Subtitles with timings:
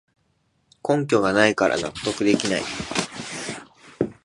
[0.81, 2.63] 根拠がないから納得できない